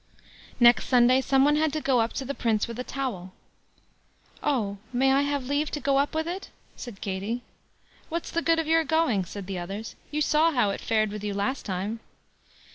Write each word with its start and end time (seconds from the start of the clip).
Next 0.59 0.85
Sunday 0.87 1.21
some 1.21 1.45
one 1.45 1.57
had 1.57 1.71
to 1.73 1.79
go 1.79 2.01
up 2.01 2.11
to 2.13 2.25
the 2.25 2.33
Prince 2.33 2.67
with 2.67 2.79
a 2.79 2.83
towel. 2.83 3.33
"Oh! 4.41 4.79
may 4.91 5.13
I 5.13 5.21
have 5.21 5.45
leave 5.45 5.69
to 5.69 5.79
go 5.79 5.99
up 5.99 6.15
with 6.15 6.27
it?" 6.27 6.49
said 6.75 7.01
Katie. 7.01 7.43
"What's 8.09 8.31
the 8.31 8.41
good 8.41 8.57
of 8.57 8.65
your 8.65 8.83
going?" 8.83 9.25
said 9.25 9.45
the 9.45 9.59
others; 9.59 9.93
"you 10.09 10.19
saw 10.21 10.51
how 10.53 10.71
it 10.71 10.81
fared 10.81 11.11
with 11.11 11.23
you 11.23 11.35
last 11.35 11.67
time." 11.67 11.99